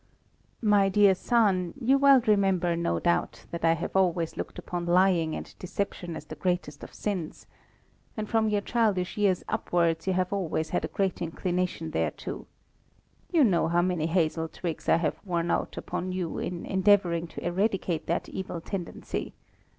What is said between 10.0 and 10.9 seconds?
you have always had a